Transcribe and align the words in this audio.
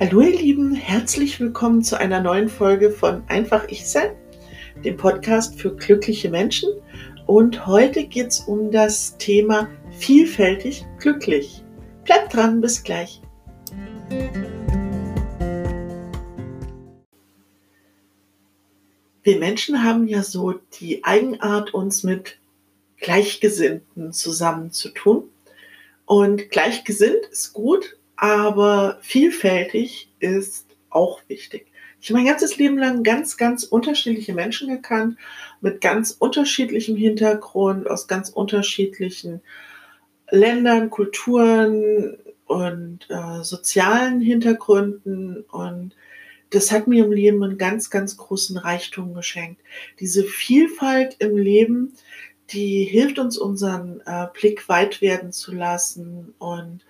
Hallo 0.00 0.20
ihr 0.20 0.38
Lieben, 0.38 0.76
herzlich 0.76 1.40
willkommen 1.40 1.82
zu 1.82 1.98
einer 1.98 2.20
neuen 2.20 2.48
Folge 2.48 2.92
von 2.92 3.24
Einfach 3.26 3.66
Ich 3.66 3.84
Sein, 3.88 4.12
dem 4.84 4.96
Podcast 4.96 5.58
für 5.58 5.74
glückliche 5.74 6.30
Menschen. 6.30 6.70
Und 7.26 7.66
heute 7.66 8.06
geht 8.06 8.28
es 8.28 8.38
um 8.38 8.70
das 8.70 9.18
Thema 9.18 9.68
vielfältig 9.90 10.86
glücklich. 11.00 11.64
Bleibt 12.04 12.32
dran, 12.32 12.60
bis 12.60 12.84
gleich. 12.84 13.20
Wir 19.24 19.38
Menschen 19.40 19.82
haben 19.82 20.06
ja 20.06 20.22
so 20.22 20.60
die 20.78 21.02
Eigenart, 21.02 21.74
uns 21.74 22.04
mit 22.04 22.38
Gleichgesinnten 22.98 24.12
zusammenzutun. 24.12 25.24
Und 26.06 26.50
gleichgesinnt 26.50 27.26
ist 27.32 27.52
gut, 27.52 27.97
aber 28.18 28.98
vielfältig 29.00 30.10
ist 30.18 30.66
auch 30.90 31.20
wichtig. 31.28 31.66
Ich 32.00 32.10
habe 32.10 32.18
mein 32.18 32.26
ganzes 32.26 32.56
Leben 32.56 32.76
lang 32.76 33.04
ganz, 33.04 33.36
ganz 33.36 33.62
unterschiedliche 33.62 34.34
Menschen 34.34 34.68
gekannt, 34.68 35.16
mit 35.60 35.80
ganz 35.80 36.10
unterschiedlichem 36.10 36.96
Hintergrund, 36.96 37.88
aus 37.88 38.08
ganz 38.08 38.28
unterschiedlichen 38.28 39.40
Ländern, 40.30 40.90
Kulturen 40.90 42.16
und 42.46 43.08
äh, 43.08 43.44
sozialen 43.44 44.20
Hintergründen. 44.20 45.44
Und 45.50 45.94
das 46.50 46.72
hat 46.72 46.88
mir 46.88 47.04
im 47.04 47.12
Leben 47.12 47.42
einen 47.44 47.58
ganz, 47.58 47.88
ganz 47.88 48.16
großen 48.16 48.56
Reichtum 48.56 49.14
geschenkt. 49.14 49.60
Diese 50.00 50.24
Vielfalt 50.24 51.16
im 51.20 51.36
Leben, 51.36 51.94
die 52.50 52.82
hilft 52.82 53.20
uns, 53.20 53.38
unseren 53.38 54.00
äh, 54.06 54.26
Blick 54.32 54.68
weit 54.68 55.00
werden 55.00 55.30
zu 55.30 55.54
lassen 55.54 56.34
und 56.38 56.84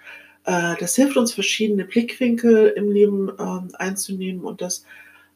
das 0.51 0.97
hilft 0.97 1.17
uns, 1.17 1.33
verschiedene 1.33 1.85
Blickwinkel 1.85 2.69
im 2.69 2.91
Leben 2.91 3.31
ähm, 3.39 3.69
einzunehmen 3.75 4.45
und 4.45 4.63
das 4.63 4.85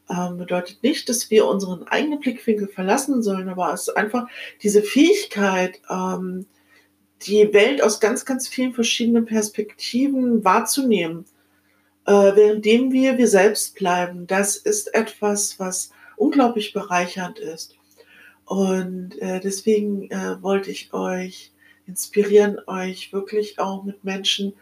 ähm, 0.09 0.39
bedeutet 0.39 0.83
nicht, 0.83 1.09
dass 1.09 1.31
wir 1.31 1.47
unseren 1.47 1.85
eigenen 1.85 2.21
Blickwinkel 2.21 2.69
verlassen 2.69 3.23
sollen, 3.23 3.49
aber 3.49 3.73
es 3.73 3.89
ist 3.89 3.97
einfach 3.97 4.27
diese 4.63 4.83
Fähigkeit, 4.83 5.81
ähm, 5.89 6.47
die 7.23 7.53
Welt 7.53 7.83
aus 7.83 8.01
ganz, 8.01 8.25
ganz 8.25 8.49
vielen 8.49 8.73
verschiedenen 8.73 9.27
Perspektiven 9.27 10.45
wahrzunehmen, 10.45 11.25
äh, 12.07 12.13
währenddem 12.13 12.93
wir 12.93 13.17
wir 13.19 13.29
selbst 13.29 13.77
bleiben. 13.77 14.27
Das 14.27 14.57
ist 14.57 14.93
etwas, 14.95 15.59
was 15.61 15.91
unglaublich 16.17 16.73
bereichernd 16.73 17.39
ist. 17.39 17.77
Und 18.45 19.21
äh, 19.21 19.41
deswegen 19.41 20.11
äh, 20.11 20.43
wollte 20.43 20.71
ich 20.71 20.93
euch 20.93 21.53
inspirieren, 21.87 22.59
euch 22.67 23.13
wirklich 23.13 23.59
auch 23.59 23.85
mit 23.85 24.05
Menschen 24.05 24.55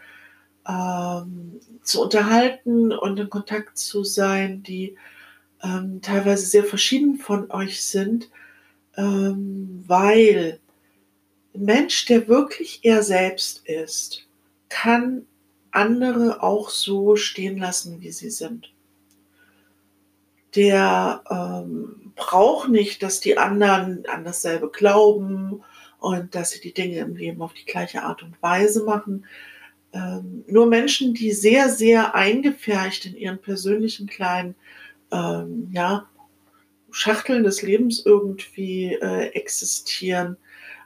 ähm, 0.71 1.61
zu 1.83 2.03
unterhalten 2.03 2.93
und 2.93 3.19
in 3.19 3.31
Kontakt 3.31 3.79
zu 3.79 4.05
sein, 4.05 4.63
die 4.63 4.97
ähm, 5.63 6.01
teilweise 6.03 6.47
sehr 6.47 6.65
verschieden 6.65 7.17
von 7.17 7.51
euch 7.51 7.83
sind, 7.83 8.31
ähm, 8.97 9.85
weil 9.87 10.61
ein 11.55 11.65
Mensch, 11.65 12.05
der 12.07 12.29
wirklich 12.29 12.81
er 12.83 13.03
selbst 13.03 13.67
ist, 13.67 14.29
kann 14.69 15.27
andere 15.73 16.43
auch 16.43 16.71
so 16.71 17.17
stehen 17.17 17.59
lassen, 17.59 18.01
wie 18.01 18.13
sie 18.13 18.31
sind. 18.31 18.73
Der 20.55 21.23
ähm, 21.31 22.13
braucht 22.17 22.69
nicht, 22.69 23.03
dass 23.03 23.21
die 23.21 23.39
anderen 23.39 24.05
an 24.07 24.25
dasselbe 24.25 24.69
glauben 24.69 25.63
und 25.99 26.35
dass 26.35 26.51
sie 26.51 26.61
die 26.61 26.75
Dinge 26.75 26.99
im 26.99 27.15
Leben 27.15 27.43
auf 27.43 27.55
die 27.55 27.67
gleiche 27.67 28.03
Art 28.03 28.23
und 28.23 28.41
Weise 28.43 28.85
machen, 28.85 29.27
ähm, 29.93 30.45
nur 30.47 30.67
Menschen, 30.67 31.15
die 31.15 31.33
sehr, 31.33 31.69
sehr 31.69 32.15
eingefärcht 32.15 33.07
in 33.07 33.17
ihren 33.17 33.41
persönlichen 33.41 34.07
kleinen 34.07 34.55
ähm, 35.11 35.69
ja, 35.73 36.09
Schachteln 36.91 37.45
des 37.45 37.63
Lebens 37.63 38.05
irgendwie 38.05 38.95
äh, 38.95 39.29
existieren, 39.29 40.37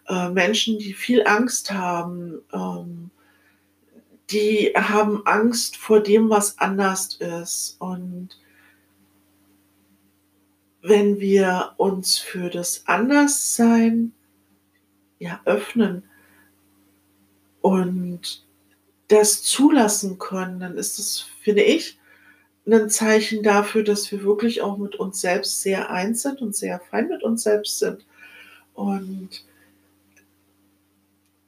äh, 0.09 0.31
Menschen, 0.31 0.79
die 0.79 0.93
viel 0.93 1.27
Angst 1.27 1.73
haben, 1.73 2.41
ähm, 2.53 3.11
die 4.31 4.73
haben 4.75 5.27
Angst 5.27 5.77
vor 5.77 6.01
dem, 6.01 6.31
was 6.31 6.59
anders 6.59 7.17
ist. 7.17 7.77
Und 7.79 8.31
wenn 10.81 11.21
wir 11.21 11.73
uns 11.77 12.19
für 12.19 12.49
das 12.49 12.87
Anderssein 12.87 14.13
ja, 15.19 15.41
öffnen 15.45 16.05
und 17.61 18.44
das 19.15 19.43
zulassen 19.43 20.19
können, 20.19 20.61
dann 20.61 20.77
ist 20.77 20.99
es, 20.99 21.27
finde 21.43 21.63
ich, 21.63 21.99
ein 22.67 22.89
Zeichen 22.89 23.43
dafür, 23.43 23.85
dass 23.85 24.11
wir 24.11 24.23
wirklich 24.23 24.63
auch 24.63 24.79
mit 24.79 24.97
uns 24.97 25.21
selbst 25.21 25.63
sehr 25.63 25.91
eins 25.91 26.23
sind 26.23 26.41
und 26.41 26.57
sehr 26.57 26.81
fein 26.81 27.09
mit 27.09 27.23
uns 27.23 27.43
selbst 27.43 27.79
sind. 27.79 28.07
Und 28.73 29.45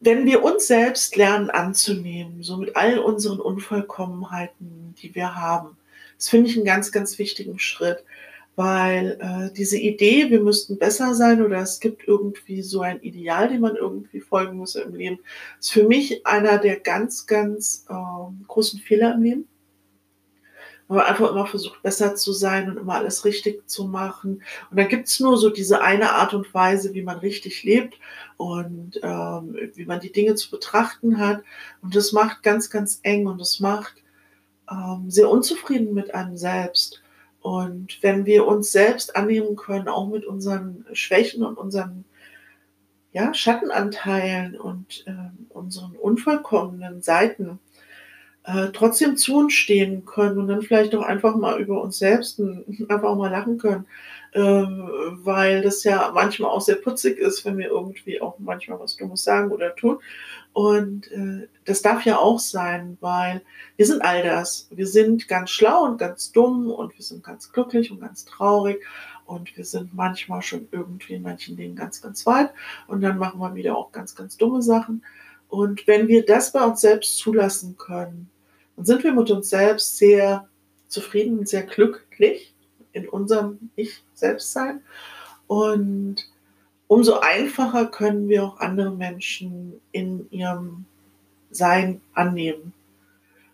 wenn 0.00 0.26
wir 0.26 0.44
uns 0.44 0.66
selbst 0.66 1.16
lernen 1.16 1.50
anzunehmen, 1.50 2.42
so 2.42 2.58
mit 2.58 2.76
all 2.76 2.98
unseren 2.98 3.40
Unvollkommenheiten, 3.40 4.94
die 5.02 5.14
wir 5.14 5.34
haben, 5.34 5.76
das 6.18 6.28
finde 6.28 6.50
ich 6.50 6.56
einen 6.56 6.66
ganz, 6.66 6.92
ganz 6.92 7.18
wichtigen 7.18 7.58
Schritt 7.58 8.04
weil 8.56 9.18
äh, 9.20 9.52
diese 9.54 9.76
Idee, 9.76 10.30
wir 10.30 10.40
müssten 10.40 10.78
besser 10.78 11.14
sein 11.14 11.44
oder 11.44 11.58
es 11.58 11.78
gibt 11.78 12.08
irgendwie 12.08 12.62
so 12.62 12.80
ein 12.80 13.00
Ideal, 13.02 13.48
dem 13.48 13.60
man 13.60 13.76
irgendwie 13.76 14.20
folgen 14.20 14.56
muss 14.56 14.74
im 14.74 14.94
Leben, 14.94 15.18
ist 15.60 15.72
für 15.72 15.86
mich 15.86 16.26
einer 16.26 16.56
der 16.56 16.80
ganz, 16.80 17.26
ganz 17.26 17.84
äh, 17.90 18.44
großen 18.48 18.80
Fehler 18.80 19.14
im 19.14 19.22
Leben. 19.22 19.48
Weil 20.88 20.98
man 20.98 21.06
einfach 21.06 21.30
immer 21.30 21.46
versucht, 21.46 21.82
besser 21.82 22.14
zu 22.14 22.32
sein 22.32 22.70
und 22.70 22.78
immer 22.78 22.94
alles 22.94 23.26
richtig 23.26 23.68
zu 23.68 23.84
machen. 23.88 24.42
Und 24.70 24.78
dann 24.78 24.88
gibt's 24.88 25.20
nur 25.20 25.36
so 25.36 25.50
diese 25.50 25.82
eine 25.82 26.12
Art 26.12 26.32
und 26.32 26.54
Weise, 26.54 26.94
wie 26.94 27.02
man 27.02 27.18
richtig 27.18 27.62
lebt 27.62 27.98
und 28.38 29.00
ähm, 29.02 29.58
wie 29.74 29.84
man 29.84 30.00
die 30.00 30.12
Dinge 30.12 30.34
zu 30.36 30.50
betrachten 30.50 31.18
hat. 31.18 31.42
Und 31.82 31.94
das 31.94 32.12
macht 32.12 32.42
ganz, 32.42 32.70
ganz 32.70 33.00
eng 33.02 33.26
und 33.26 33.38
das 33.38 33.60
macht 33.60 33.96
ähm, 34.70 35.10
sehr 35.10 35.28
unzufrieden 35.28 35.92
mit 35.92 36.14
einem 36.14 36.38
selbst. 36.38 37.02
Und 37.46 38.02
wenn 38.02 38.26
wir 38.26 38.44
uns 38.44 38.72
selbst 38.72 39.14
annehmen 39.14 39.54
können, 39.54 39.86
auch 39.86 40.08
mit 40.08 40.26
unseren 40.26 40.84
Schwächen 40.94 41.44
und 41.44 41.56
unseren 41.56 42.04
ja, 43.12 43.32
Schattenanteilen 43.32 44.58
und 44.58 45.04
äh, 45.06 45.12
unseren 45.50 45.92
unvollkommenen 45.92 47.02
Seiten, 47.02 47.60
äh, 48.42 48.70
trotzdem 48.72 49.16
zu 49.16 49.36
uns 49.36 49.52
stehen 49.52 50.04
können 50.04 50.38
und 50.38 50.48
dann 50.48 50.62
vielleicht 50.62 50.92
auch 50.96 51.04
einfach 51.04 51.36
mal 51.36 51.60
über 51.60 51.80
uns 51.80 51.98
selbst 51.98 52.42
einfach 52.88 53.14
mal 53.14 53.30
lachen 53.30 53.58
können, 53.58 53.86
äh, 54.32 54.40
weil 54.40 55.62
das 55.62 55.84
ja 55.84 56.10
manchmal 56.12 56.50
auch 56.50 56.60
sehr 56.60 56.74
putzig 56.74 57.16
ist, 57.16 57.44
wenn 57.44 57.58
wir 57.58 57.68
irgendwie 57.68 58.20
auch 58.20 58.40
manchmal 58.40 58.80
was 58.80 58.96
Dummes 58.96 59.22
sagen 59.22 59.52
oder 59.52 59.72
tun. 59.76 59.98
Und 60.56 61.12
äh, 61.12 61.48
das 61.66 61.82
darf 61.82 62.06
ja 62.06 62.16
auch 62.16 62.38
sein, 62.38 62.96
weil 63.02 63.42
wir 63.76 63.84
sind 63.84 64.00
all 64.00 64.22
das. 64.22 64.68
Wir 64.70 64.86
sind 64.86 65.28
ganz 65.28 65.50
schlau 65.50 65.84
und 65.84 65.98
ganz 65.98 66.32
dumm 66.32 66.70
und 66.70 66.96
wir 66.96 67.04
sind 67.04 67.22
ganz 67.22 67.52
glücklich 67.52 67.90
und 67.90 68.00
ganz 68.00 68.24
traurig 68.24 68.82
und 69.26 69.54
wir 69.54 69.66
sind 69.66 69.92
manchmal 69.94 70.40
schon 70.40 70.66
irgendwie 70.70 71.12
in 71.12 71.22
manchen 71.22 71.58
Dingen 71.58 71.76
ganz, 71.76 72.00
ganz 72.00 72.24
weit 72.24 72.54
und 72.86 73.02
dann 73.02 73.18
machen 73.18 73.38
wir 73.38 73.54
wieder 73.54 73.76
auch 73.76 73.92
ganz, 73.92 74.14
ganz 74.14 74.38
dumme 74.38 74.62
Sachen. 74.62 75.04
Und 75.50 75.86
wenn 75.86 76.08
wir 76.08 76.24
das 76.24 76.52
bei 76.52 76.64
uns 76.64 76.80
selbst 76.80 77.18
zulassen 77.18 77.76
können, 77.76 78.30
dann 78.76 78.86
sind 78.86 79.04
wir 79.04 79.12
mit 79.12 79.30
uns 79.30 79.50
selbst 79.50 79.98
sehr 79.98 80.48
zufrieden 80.88 81.44
sehr 81.44 81.64
glücklich 81.64 82.54
in 82.92 83.06
unserem 83.10 83.68
Ich-Selbstsein. 83.76 84.80
Und 85.48 86.26
umso 86.88 87.18
einfacher 87.20 87.86
können 87.86 88.28
wir 88.28 88.44
auch 88.44 88.60
andere 88.60 88.90
Menschen 88.90 89.80
in 89.92 90.30
ihrem 90.30 90.84
Sein 91.50 92.00
annehmen. 92.14 92.72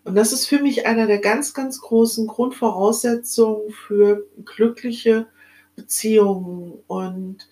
Und 0.03 0.15
das 0.15 0.33
ist 0.33 0.47
für 0.47 0.59
mich 0.59 0.85
einer 0.85 1.07
der 1.07 1.19
ganz, 1.19 1.53
ganz 1.53 1.79
großen 1.79 2.27
Grundvoraussetzungen 2.27 3.71
für 3.71 4.25
glückliche 4.43 5.27
Beziehungen. 5.75 6.73
Und 6.87 7.47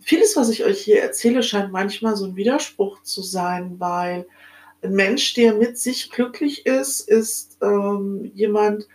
vieles, 0.00 0.36
was 0.36 0.48
ich 0.48 0.64
euch 0.64 0.80
hier 0.80 1.02
erzähle, 1.02 1.42
scheint 1.42 1.72
manchmal 1.72 2.16
so 2.16 2.26
ein 2.26 2.36
Widerspruch 2.36 3.02
zu 3.02 3.22
sein, 3.22 3.80
weil 3.80 4.26
ein 4.82 4.92
Mensch, 4.92 5.34
der 5.34 5.54
mit 5.54 5.76
sich 5.76 6.10
glücklich 6.10 6.66
ist, 6.66 7.00
ist 7.00 7.58
ähm, 7.62 8.30
jemand, 8.34 8.88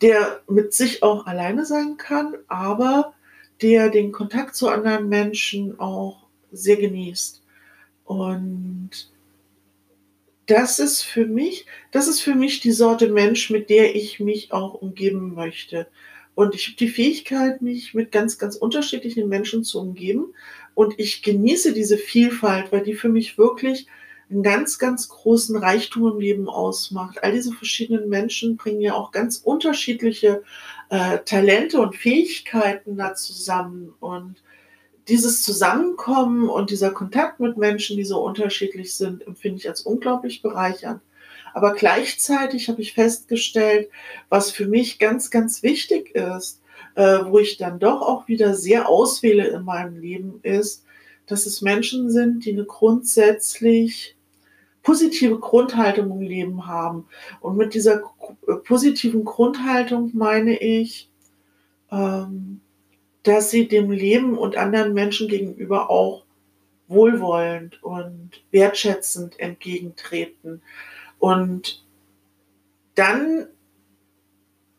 der 0.00 0.40
mit 0.48 0.72
sich 0.72 1.02
auch 1.02 1.26
alleine 1.26 1.66
sein 1.66 1.98
kann, 1.98 2.34
aber 2.48 3.12
der 3.62 3.90
den 3.90 4.12
Kontakt 4.12 4.54
zu 4.54 4.68
anderen 4.68 5.08
Menschen 5.08 5.78
auch 5.78 6.26
sehr 6.52 6.76
genießt. 6.76 7.42
Und 8.04 8.90
das 10.46 10.78
ist 10.78 11.02
für 11.02 11.26
mich, 11.26 11.66
das 11.92 12.08
ist 12.08 12.20
für 12.20 12.34
mich 12.34 12.60
die 12.60 12.72
Sorte 12.72 13.08
Mensch, 13.08 13.50
mit 13.50 13.70
der 13.70 13.94
ich 13.94 14.18
mich 14.18 14.52
auch 14.52 14.74
umgeben 14.74 15.34
möchte. 15.34 15.86
Und 16.34 16.54
ich 16.54 16.66
habe 16.66 16.76
die 16.76 16.88
Fähigkeit, 16.88 17.62
mich 17.62 17.94
mit 17.94 18.10
ganz, 18.12 18.38
ganz 18.38 18.56
unterschiedlichen 18.56 19.28
Menschen 19.28 19.62
zu 19.62 19.80
umgeben. 19.80 20.34
Und 20.74 20.98
ich 20.98 21.22
genieße 21.22 21.72
diese 21.72 21.98
Vielfalt, 21.98 22.72
weil 22.72 22.82
die 22.82 22.94
für 22.94 23.08
mich 23.08 23.38
wirklich 23.38 23.86
einen 24.30 24.42
ganz, 24.42 24.78
ganz 24.78 25.08
großen 25.08 25.56
Reichtum 25.56 26.12
im 26.12 26.20
Leben 26.20 26.48
ausmacht. 26.48 27.22
All 27.22 27.32
diese 27.32 27.52
verschiedenen 27.52 28.08
Menschen 28.08 28.56
bringen 28.56 28.80
ja 28.80 28.94
auch 28.94 29.10
ganz 29.10 29.38
unterschiedliche 29.38 30.42
äh, 30.88 31.18
Talente 31.24 31.80
und 31.80 31.96
Fähigkeiten 31.96 32.96
da 32.96 33.14
zusammen. 33.14 33.92
Und 33.98 34.36
dieses 35.08 35.42
Zusammenkommen 35.42 36.48
und 36.48 36.70
dieser 36.70 36.90
Kontakt 36.90 37.40
mit 37.40 37.56
Menschen, 37.56 37.96
die 37.96 38.04
so 38.04 38.22
unterschiedlich 38.24 38.94
sind, 38.94 39.26
empfinde 39.26 39.58
ich 39.58 39.68
als 39.68 39.82
unglaublich 39.82 40.42
bereichernd. 40.42 41.00
Aber 41.52 41.74
gleichzeitig 41.74 42.68
habe 42.68 42.80
ich 42.80 42.94
festgestellt, 42.94 43.90
was 44.28 44.52
für 44.52 44.66
mich 44.66 45.00
ganz, 45.00 45.30
ganz 45.30 45.64
wichtig 45.64 46.14
ist, 46.14 46.62
äh, 46.94 47.18
wo 47.24 47.40
ich 47.40 47.56
dann 47.56 47.80
doch 47.80 48.02
auch 48.02 48.28
wieder 48.28 48.54
sehr 48.54 48.88
auswähle 48.88 49.48
in 49.48 49.64
meinem 49.64 49.98
Leben, 50.00 50.38
ist, 50.42 50.84
dass 51.26 51.46
es 51.46 51.60
Menschen 51.62 52.10
sind, 52.10 52.44
die 52.44 52.52
eine 52.52 52.64
grundsätzlich 52.64 54.16
positive 54.82 55.38
Grundhaltung 55.38 56.10
im 56.10 56.20
Leben 56.20 56.66
haben. 56.66 57.06
Und 57.40 57.56
mit 57.56 57.74
dieser 57.74 58.02
äh, 58.46 58.54
positiven 58.64 59.24
Grundhaltung 59.24 60.10
meine 60.14 60.58
ich, 60.58 61.10
ähm, 61.90 62.60
dass 63.22 63.50
sie 63.50 63.68
dem 63.68 63.90
Leben 63.90 64.38
und 64.38 64.56
anderen 64.56 64.94
Menschen 64.94 65.28
gegenüber 65.28 65.90
auch 65.90 66.24
wohlwollend 66.88 67.82
und 67.82 68.30
wertschätzend 68.50 69.38
entgegentreten. 69.38 70.62
Und 71.18 71.84
dann, 72.94 73.46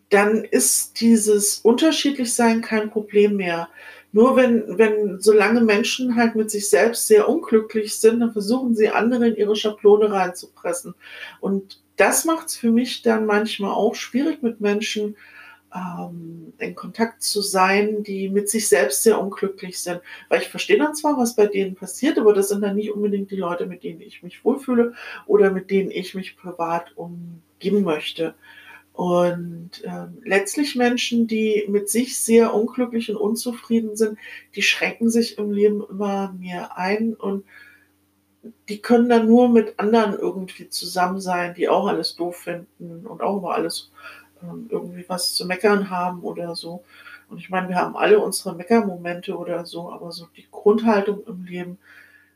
dann 0.09 0.43
ist 0.43 0.99
dieses 0.99 1.59
Unterschiedlichsein 1.59 2.61
kein 2.61 2.89
Problem 2.89 3.37
mehr. 3.37 3.69
Nur 4.13 4.35
wenn, 4.35 4.77
wenn, 4.77 5.21
solange 5.21 5.61
Menschen 5.61 6.15
halt 6.15 6.35
mit 6.35 6.51
sich 6.51 6.69
selbst 6.69 7.07
sehr 7.07 7.29
unglücklich 7.29 7.95
sind, 7.95 8.19
dann 8.19 8.33
versuchen 8.33 8.75
sie 8.75 8.89
andere 8.89 9.29
in 9.29 9.35
ihre 9.35 9.55
Schablone 9.55 10.11
reinzupressen. 10.11 10.95
Und 11.39 11.81
das 11.95 12.25
macht 12.25 12.47
es 12.47 12.57
für 12.57 12.71
mich 12.71 13.03
dann 13.03 13.25
manchmal 13.25 13.71
auch 13.71 13.95
schwierig 13.95 14.43
mit 14.43 14.59
Menschen 14.59 15.15
ähm, 15.73 16.53
in 16.57 16.75
Kontakt 16.75 17.21
zu 17.21 17.41
sein, 17.41 18.03
die 18.03 18.29
mit 18.29 18.49
sich 18.49 18.67
selbst 18.67 19.03
sehr 19.03 19.19
unglücklich 19.19 19.79
sind. 19.79 20.01
Weil 20.27 20.41
ich 20.41 20.49
verstehe 20.49 20.77
dann 20.77 20.95
zwar, 20.95 21.17
was 21.17 21.35
bei 21.35 21.47
denen 21.47 21.75
passiert, 21.75 22.17
aber 22.17 22.33
das 22.33 22.49
sind 22.49 22.61
dann 22.61 22.75
nicht 22.75 22.91
unbedingt 22.91 23.31
die 23.31 23.37
Leute, 23.37 23.65
mit 23.65 23.83
denen 23.83 24.01
ich 24.01 24.23
mich 24.23 24.43
wohlfühle 24.43 24.93
oder 25.25 25.51
mit 25.51 25.71
denen 25.71 25.91
ich 25.91 26.13
mich 26.15 26.35
privat 26.35 26.91
umgeben 26.97 27.83
möchte. 27.83 28.35
Und 28.93 29.83
äh, 29.83 30.07
letztlich 30.23 30.75
Menschen, 30.75 31.27
die 31.27 31.65
mit 31.69 31.89
sich 31.89 32.19
sehr 32.19 32.53
unglücklich 32.53 33.09
und 33.09 33.15
unzufrieden 33.15 33.95
sind, 33.95 34.17
die 34.55 34.61
schränken 34.61 35.09
sich 35.09 35.37
im 35.37 35.51
Leben 35.51 35.83
immer 35.89 36.33
mehr 36.33 36.77
ein 36.77 37.13
und 37.13 37.45
die 38.69 38.81
können 38.81 39.09
dann 39.09 39.27
nur 39.27 39.49
mit 39.49 39.79
anderen 39.79 40.17
irgendwie 40.17 40.67
zusammen 40.69 41.21
sein, 41.21 41.53
die 41.53 41.69
auch 41.69 41.87
alles 41.87 42.15
doof 42.15 42.37
finden 42.37 43.05
und 43.05 43.21
auch 43.21 43.37
über 43.37 43.55
alles 43.55 43.91
äh, 44.41 44.45
irgendwie 44.69 45.05
was 45.07 45.35
zu 45.35 45.45
meckern 45.45 45.89
haben 45.89 46.21
oder 46.21 46.55
so. 46.55 46.83
Und 47.29 47.37
ich 47.37 47.49
meine, 47.49 47.69
wir 47.69 47.77
haben 47.77 47.95
alle 47.95 48.19
unsere 48.19 48.55
Meckermomente 48.55 49.37
oder 49.37 49.65
so, 49.65 49.91
aber 49.91 50.11
so 50.11 50.27
die 50.35 50.47
Grundhaltung 50.51 51.23
im 51.27 51.45
Leben, 51.45 51.77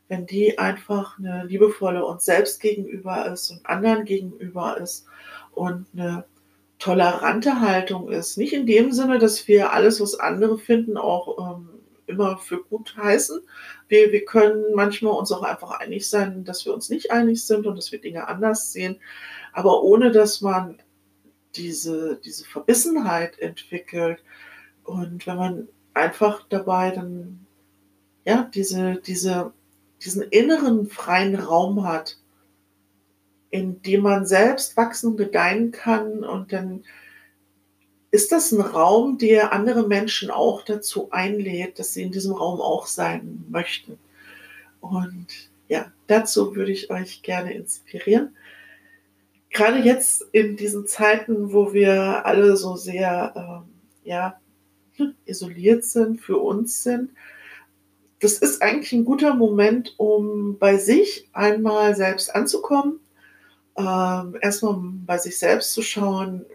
wenn 0.08 0.24
die 0.24 0.58
einfach 0.58 1.18
eine 1.18 1.44
liebevolle 1.44 2.04
uns 2.04 2.24
selbst 2.24 2.60
gegenüber 2.60 3.26
ist 3.26 3.50
und 3.50 3.66
anderen 3.66 4.04
gegenüber 4.04 4.78
ist 4.78 5.06
und 5.52 5.86
eine 5.92 6.24
tolerante 6.78 7.60
Haltung 7.60 8.10
ist. 8.10 8.36
Nicht 8.36 8.52
in 8.52 8.66
dem 8.66 8.92
Sinne, 8.92 9.18
dass 9.18 9.48
wir 9.48 9.72
alles, 9.72 10.00
was 10.00 10.18
andere 10.18 10.58
finden, 10.58 10.96
auch 10.96 11.56
ähm, 11.56 11.68
immer 12.06 12.38
für 12.38 12.62
gut 12.62 12.96
heißen. 12.96 13.40
Wir, 13.88 14.12
wir 14.12 14.24
können 14.24 14.74
manchmal 14.74 15.14
uns 15.14 15.32
auch 15.32 15.42
einfach 15.42 15.72
einig 15.72 16.08
sein, 16.08 16.44
dass 16.44 16.64
wir 16.64 16.74
uns 16.74 16.90
nicht 16.90 17.10
einig 17.10 17.44
sind 17.44 17.66
und 17.66 17.76
dass 17.76 17.92
wir 17.92 18.00
Dinge 18.00 18.28
anders 18.28 18.72
sehen. 18.72 18.98
Aber 19.52 19.82
ohne 19.82 20.10
dass 20.10 20.40
man 20.40 20.78
diese, 21.54 22.20
diese 22.24 22.44
Verbissenheit 22.44 23.38
entwickelt 23.38 24.22
und 24.84 25.26
wenn 25.26 25.36
man 25.36 25.68
einfach 25.94 26.44
dabei 26.48 26.90
dann 26.90 27.46
ja 28.26 28.50
diese, 28.54 28.96
diese, 28.96 29.52
diesen 30.04 30.22
inneren 30.22 30.88
freien 30.88 31.34
Raum 31.34 31.84
hat, 31.84 32.18
in 33.56 33.82
dem 33.82 34.02
man 34.02 34.26
selbst 34.26 34.76
wachsen 34.76 35.12
und 35.12 35.16
gedeihen 35.16 35.70
kann. 35.70 36.24
Und 36.24 36.52
dann 36.52 36.84
ist 38.10 38.32
das 38.32 38.52
ein 38.52 38.60
Raum, 38.60 39.18
der 39.18 39.52
andere 39.52 39.86
Menschen 39.86 40.30
auch 40.30 40.62
dazu 40.62 41.10
einlädt, 41.10 41.78
dass 41.78 41.92
sie 41.92 42.02
in 42.02 42.12
diesem 42.12 42.32
Raum 42.32 42.60
auch 42.60 42.86
sein 42.86 43.44
möchten. 43.48 43.98
Und 44.80 45.26
ja, 45.68 45.90
dazu 46.06 46.54
würde 46.54 46.72
ich 46.72 46.90
euch 46.90 47.22
gerne 47.22 47.54
inspirieren. 47.54 48.36
Gerade 49.50 49.78
jetzt 49.78 50.24
in 50.32 50.56
diesen 50.56 50.86
Zeiten, 50.86 51.52
wo 51.52 51.72
wir 51.72 52.26
alle 52.26 52.56
so 52.56 52.76
sehr 52.76 53.32
ähm, 53.36 53.72
ja, 54.04 54.38
isoliert 55.24 55.84
sind, 55.84 56.20
für 56.20 56.38
uns 56.38 56.82
sind, 56.82 57.10
das 58.20 58.38
ist 58.38 58.62
eigentlich 58.62 58.92
ein 58.92 59.04
guter 59.04 59.34
Moment, 59.34 59.94
um 59.98 60.58
bei 60.58 60.78
sich 60.78 61.28
einmal 61.32 61.94
selbst 61.94 62.34
anzukommen, 62.34 63.00
ähm, 63.76 64.36
erstmal 64.40 64.76
bei 65.06 65.18
sich 65.18 65.38
selbst 65.38 65.72
zu 65.72 65.82
schauen, 65.82 66.46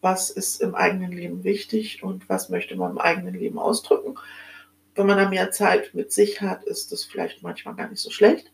was 0.00 0.30
ist 0.30 0.60
im 0.60 0.74
eigenen 0.74 1.12
Leben 1.12 1.44
wichtig 1.44 2.02
und 2.02 2.28
was 2.28 2.48
möchte 2.48 2.76
man 2.76 2.92
im 2.92 2.98
eigenen 2.98 3.34
Leben 3.34 3.58
ausdrücken. 3.58 4.14
Wenn 4.94 5.06
man 5.06 5.18
da 5.18 5.28
mehr 5.28 5.50
Zeit 5.50 5.94
mit 5.94 6.12
sich 6.12 6.40
hat, 6.40 6.64
ist 6.64 6.92
das 6.92 7.04
vielleicht 7.04 7.42
manchmal 7.42 7.74
gar 7.74 7.88
nicht 7.88 8.00
so 8.00 8.10
schlecht. 8.10 8.50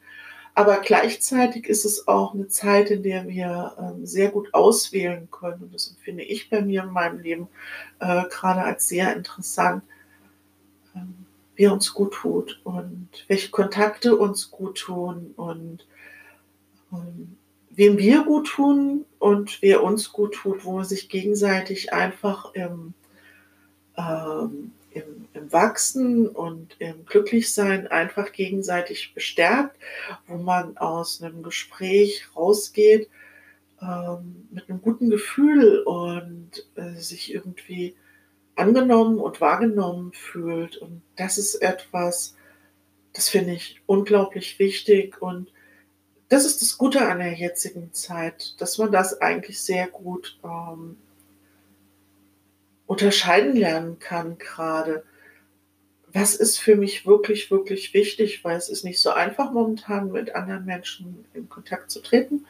Aber 0.54 0.78
gleichzeitig 0.80 1.68
ist 1.68 1.84
es 1.84 2.08
auch 2.08 2.32
eine 2.32 2.48
Zeit, 2.48 2.90
in 2.90 3.02
der 3.02 3.28
wir 3.28 3.76
ähm, 3.78 4.06
sehr 4.06 4.30
gut 4.30 4.54
auswählen 4.54 5.28
können. 5.30 5.64
Und 5.64 5.74
das 5.74 5.88
empfinde 5.88 6.22
ich 6.22 6.48
bei 6.48 6.62
mir 6.62 6.82
in 6.82 6.92
meinem 6.92 7.18
Leben 7.18 7.48
äh, 8.00 8.22
gerade 8.30 8.62
als 8.62 8.88
sehr 8.88 9.14
interessant, 9.14 9.82
ähm, 10.94 11.26
wie 11.56 11.66
uns 11.66 11.92
gut 11.92 12.14
tut 12.14 12.60
und 12.64 13.08
welche 13.28 13.50
Kontakte 13.50 14.16
uns 14.16 14.50
gut 14.50 14.78
tun 14.78 15.34
und 15.36 15.86
ähm, 16.90 17.36
wem 17.76 17.98
wir 17.98 18.24
gut 18.24 18.48
tun 18.48 19.04
und 19.18 19.60
wer 19.62 19.82
uns 19.82 20.12
gut 20.12 20.34
tut, 20.34 20.64
wo 20.64 20.72
man 20.72 20.84
sich 20.84 21.08
gegenseitig 21.08 21.92
einfach 21.92 22.54
im, 22.54 22.94
ähm, 23.96 24.72
im, 24.90 25.28
im 25.34 25.52
Wachsen 25.52 26.26
und 26.26 26.74
im 26.78 27.04
Glücklichsein 27.04 27.86
einfach 27.86 28.32
gegenseitig 28.32 29.12
bestärkt, 29.14 29.76
wo 30.26 30.38
man 30.38 30.78
aus 30.78 31.22
einem 31.22 31.42
Gespräch 31.42 32.26
rausgeht 32.34 33.10
ähm, 33.82 34.48
mit 34.50 34.70
einem 34.70 34.80
guten 34.80 35.10
Gefühl 35.10 35.80
und 35.80 36.66
äh, 36.76 36.98
sich 36.98 37.34
irgendwie 37.34 37.94
angenommen 38.54 39.18
und 39.18 39.42
wahrgenommen 39.42 40.12
fühlt. 40.12 40.78
Und 40.78 41.02
das 41.16 41.36
ist 41.36 41.56
etwas, 41.56 42.36
das 43.12 43.28
finde 43.28 43.52
ich 43.52 43.82
unglaublich 43.84 44.58
wichtig 44.58 45.20
und 45.20 45.52
das 46.28 46.44
ist 46.44 46.62
das 46.62 46.76
Gute 46.76 47.06
an 47.06 47.18
der 47.18 47.34
jetzigen 47.34 47.92
Zeit, 47.92 48.60
dass 48.60 48.78
man 48.78 48.90
das 48.90 49.20
eigentlich 49.20 49.60
sehr 49.60 49.86
gut 49.86 50.38
ähm, 50.42 50.96
unterscheiden 52.86 53.56
lernen 53.56 53.98
kann 53.98 54.38
gerade. 54.38 55.04
Was 56.12 56.34
ist 56.34 56.58
für 56.58 56.76
mich 56.76 57.06
wirklich, 57.06 57.50
wirklich 57.50 57.92
wichtig, 57.94 58.42
weil 58.42 58.56
es 58.56 58.68
ist 58.68 58.84
nicht 58.84 59.00
so 59.00 59.10
einfach 59.10 59.52
momentan 59.52 60.10
mit 60.10 60.34
anderen 60.34 60.64
Menschen 60.64 61.26
in 61.34 61.48
Kontakt 61.48 61.90
zu 61.90 62.00
treten 62.00 62.46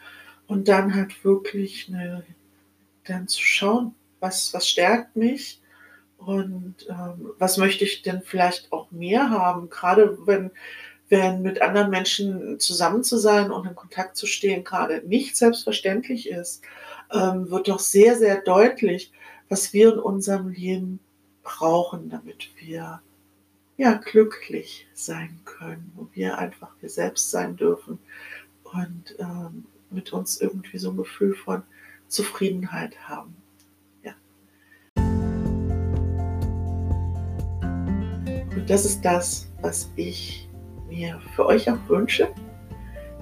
und 0.47 0.67
dann 0.67 0.95
halt 0.95 1.23
wirklich 1.23 1.87
eine, 1.89 2.23
dann 3.05 3.27
zu 3.27 3.41
schauen, 3.41 3.93
was, 4.19 4.53
was 4.53 4.67
stärkt 4.67 5.15
mich 5.15 5.61
und 6.17 6.75
ähm, 6.89 7.31
was 7.37 7.57
möchte 7.57 7.83
ich 7.83 8.01
denn 8.01 8.21
vielleicht 8.23 8.71
auch 8.71 8.89
mehr 8.89 9.29
haben, 9.29 9.69
gerade 9.69 10.17
wenn 10.25 10.51
wenn 11.09 11.41
mit 11.41 11.61
anderen 11.61 11.89
Menschen 11.89 12.59
zusammen 12.59 13.03
zu 13.03 13.17
sein 13.17 13.51
und 13.51 13.65
in 13.65 13.75
Kontakt 13.75 14.17
zu 14.17 14.25
stehen 14.25 14.63
gerade 14.63 15.01
nicht 15.07 15.37
selbstverständlich 15.37 16.29
ist, 16.29 16.63
ähm, 17.11 17.49
wird 17.49 17.69
doch 17.69 17.79
sehr, 17.79 18.17
sehr 18.17 18.41
deutlich, 18.41 19.11
was 19.49 19.71
wir 19.73 19.93
in 19.93 19.99
unserem 19.99 20.49
Leben 20.49 20.99
brauchen, 21.43 22.09
damit 22.09 22.49
wir 22.57 23.01
ja 23.77 23.93
glücklich 23.93 24.87
sein 24.93 25.39
können, 25.45 25.91
wo 25.95 26.07
wir 26.13 26.37
einfach 26.37 26.71
wir 26.81 26.89
selbst 26.89 27.31
sein 27.31 27.55
dürfen 27.55 27.99
und 28.63 29.15
ähm, 29.19 29.65
mit 29.89 30.11
uns 30.11 30.41
irgendwie 30.41 30.77
so 30.77 30.91
ein 30.91 30.97
Gefühl 30.97 31.35
von 31.35 31.63
Zufriedenheit 32.09 32.97
haben. 33.07 33.35
Ja. 34.03 34.13
Und 38.55 38.65
das 38.67 38.83
ist 38.83 39.01
das, 39.01 39.47
was 39.61 39.89
ich 39.95 40.46
mir 40.89 41.19
für 41.35 41.45
euch 41.45 41.69
auch 41.69 41.77
wünsche, 41.87 42.29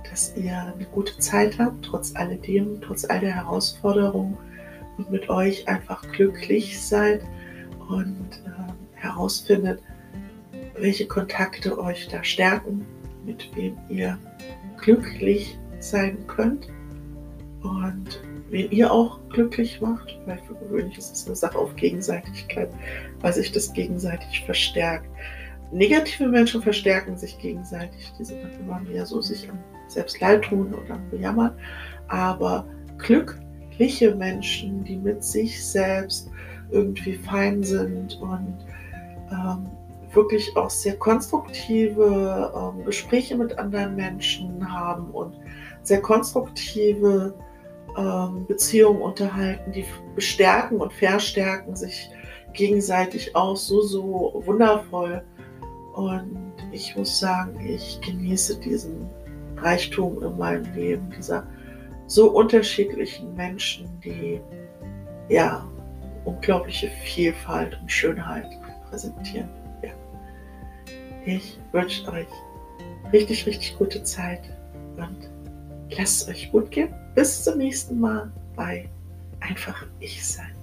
dass 0.09 0.33
ihr 0.35 0.73
eine 0.75 0.85
gute 0.85 1.17
Zeit 1.19 1.57
habt, 1.59 1.83
trotz 1.85 2.15
alledem, 2.15 2.79
trotz 2.81 3.05
all 3.05 3.19
der 3.19 3.35
Herausforderungen 3.35 4.37
und 4.97 5.11
mit 5.11 5.29
euch 5.29 5.67
einfach 5.67 6.01
glücklich 6.11 6.81
seid 6.81 7.21
und 7.89 8.41
äh, 8.45 9.01
herausfindet, 9.01 9.81
welche 10.77 11.07
Kontakte 11.07 11.77
euch 11.77 12.07
da 12.07 12.23
stärken, 12.23 12.85
mit 13.25 13.49
wem 13.55 13.77
ihr 13.89 14.17
glücklich 14.77 15.57
sein 15.79 16.25
könnt 16.27 16.67
und 17.61 18.21
wen 18.49 18.71
ihr 18.71 18.91
auch 18.91 19.19
glücklich 19.29 19.81
macht, 19.81 20.17
weil 20.25 20.39
für 20.47 20.55
gewöhnlich 20.55 20.97
ist 20.97 21.13
es 21.13 21.25
eine 21.25 21.35
Sache 21.35 21.57
auf 21.57 21.75
Gegenseitigkeit, 21.75 22.69
weil 23.21 23.33
sich 23.33 23.51
das 23.51 23.73
gegenseitig 23.73 24.45
verstärkt. 24.45 25.09
Negative 25.75 26.29
Menschen 26.29 26.61
verstärken 26.61 27.17
sich 27.17 27.37
gegenseitig, 27.37 28.09
die 28.17 28.23
sind 28.23 28.41
dann 28.41 28.59
immer 28.61 28.79
mehr 28.79 29.05
so 29.05 29.19
sich 29.19 29.49
selbst 29.87 30.21
leid 30.21 30.43
tun 30.43 30.73
oder 30.73 30.97
bejammern, 31.11 31.53
aber 32.07 32.65
glückliche 32.97 34.15
Menschen, 34.15 34.85
die 34.85 34.95
mit 34.95 35.21
sich 35.21 35.65
selbst 35.65 36.31
irgendwie 36.71 37.15
fein 37.15 37.61
sind 37.61 38.21
und 38.21 38.55
ähm, 39.31 39.69
wirklich 40.13 40.55
auch 40.55 40.69
sehr 40.69 40.95
konstruktive 40.95 42.53
ähm, 42.55 42.85
Gespräche 42.85 43.35
mit 43.35 43.59
anderen 43.59 43.97
Menschen 43.97 44.73
haben 44.73 45.11
und 45.11 45.35
sehr 45.83 46.01
konstruktive 46.01 47.33
ähm, 47.97 48.45
Beziehungen 48.47 49.01
unterhalten, 49.01 49.73
die 49.73 49.83
bestärken 50.15 50.79
und 50.79 50.93
verstärken 50.93 51.75
sich 51.75 52.09
gegenseitig 52.53 53.35
auch 53.35 53.57
so, 53.57 53.81
so 53.81 54.41
wundervoll. 54.45 55.21
Und 55.95 56.53
ich 56.73 56.95
muss 56.95 57.19
sagen, 57.19 57.57
ich 57.65 57.99
genieße 58.01 58.59
diesen 58.59 59.09
Reichtum 59.55 60.21
in 60.21 60.37
meinem 60.37 60.73
Leben, 60.73 61.09
dieser 61.17 61.47
so 62.07 62.31
unterschiedlichen 62.31 63.33
Menschen, 63.35 63.87
die 64.03 64.41
ja 65.29 65.65
unglaubliche 66.25 66.89
Vielfalt 67.03 67.79
und 67.79 67.89
Schönheit 67.89 68.45
präsentieren. 68.89 69.49
Ja. 69.81 69.91
Ich 71.25 71.57
wünsche 71.71 72.11
euch 72.11 72.27
richtig, 73.13 73.45
richtig 73.45 73.77
gute 73.77 74.03
Zeit 74.03 74.41
und 74.97 75.29
lasst 75.97 76.23
es 76.23 76.27
euch 76.27 76.51
gut 76.51 76.71
gehen. 76.71 76.93
Bis 77.15 77.43
zum 77.43 77.57
nächsten 77.57 77.99
Mal 77.99 78.31
bei 78.55 78.89
Einfach 79.39 79.85
Ich 79.99 80.25
Sein. 80.25 80.54